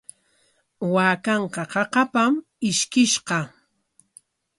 Waakanqa 0.93 1.63
qaqapam 1.71 2.33
ishkiskishqa. 2.69 3.39